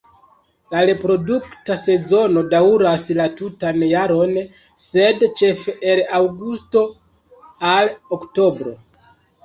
[0.75, 4.35] La reprodukta sezono daŭras la tutan jaron
[4.87, 6.87] sed ĉefe el aŭgusto
[7.77, 8.79] al oktobro.